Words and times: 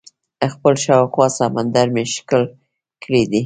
خپل 0.53 0.73
شاوخوا 0.85 1.27
سمندر 1.39 1.87
مې 1.93 2.03
ښکل 2.13 2.43
کړی 3.03 3.23
دئ. 3.31 3.39